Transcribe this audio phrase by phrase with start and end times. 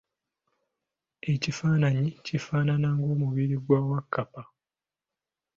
[1.33, 4.41] Ekifananyi kifaanana ng'omubiri gwa Wakkapa.